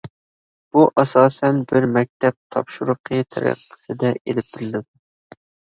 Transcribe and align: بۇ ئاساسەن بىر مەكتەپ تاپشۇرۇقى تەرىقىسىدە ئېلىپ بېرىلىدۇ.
بۇ 0.77 0.85
ئاساسەن 1.01 1.59
بىر 1.73 1.87
مەكتەپ 1.99 2.39
تاپشۇرۇقى 2.57 3.23
تەرىقىسىدە 3.37 4.15
ئېلىپ 4.19 4.53
بېرىلىدۇ. 4.57 4.89